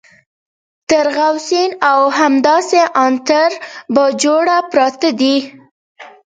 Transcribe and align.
تر 0.89 1.05
غو 1.15 1.31
سین 1.47 1.71
او 1.91 1.99
همداسې 2.19 2.81
ان 3.03 3.13
تر 3.27 3.49
باجوړه 3.95 4.57
پراته 4.71 5.09
دي. 5.19 5.37